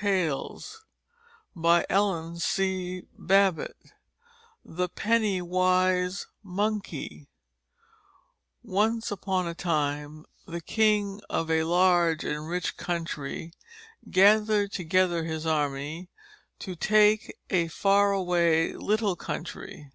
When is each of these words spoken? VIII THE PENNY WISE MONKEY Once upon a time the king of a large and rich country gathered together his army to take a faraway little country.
VIII 0.00 0.60
THE 1.56 3.02
PENNY 4.94 5.42
WISE 5.42 6.26
MONKEY 6.44 7.28
Once 8.62 9.10
upon 9.10 9.48
a 9.48 9.54
time 9.56 10.24
the 10.46 10.60
king 10.60 11.20
of 11.28 11.50
a 11.50 11.64
large 11.64 12.22
and 12.22 12.46
rich 12.48 12.76
country 12.76 13.52
gathered 14.08 14.70
together 14.70 15.24
his 15.24 15.44
army 15.44 16.10
to 16.60 16.76
take 16.76 17.34
a 17.50 17.66
faraway 17.66 18.74
little 18.74 19.16
country. 19.16 19.90